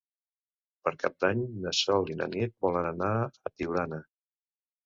Per 0.87 0.93
Cap 1.03 1.19
d'Any 1.25 1.43
na 1.65 1.75
Sol 1.81 2.09
i 2.13 2.17
na 2.23 2.31
Nit 2.33 2.57
volen 2.67 2.89
anar 2.93 3.13
a 3.29 3.55
Tiurana. 3.55 4.05